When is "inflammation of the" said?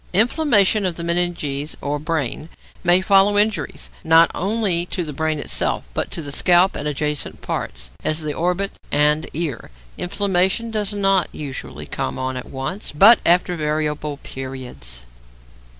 0.13-1.03